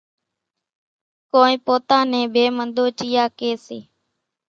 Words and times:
ڪونئين 1.31 1.59
پوتا 1.65 1.97
نين 2.11 2.25
ڀيمۮوچيئا 2.33 3.25
ڪيَ 3.39 3.51
سي۔ 3.65 3.79